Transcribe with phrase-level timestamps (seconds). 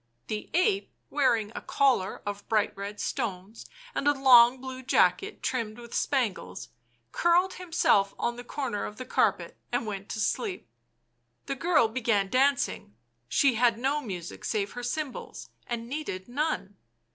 [0.29, 5.77] The ape, wearing a collar of bright red stones and a long blue jacket trimmed
[5.77, 6.69] with spangles,
[7.11, 10.67] curled himself on the corner of the carpet and went to sleep.
[11.45, 12.95] The girl began dancing;
[13.29, 16.77] she had no music save her cymbals, and needed none.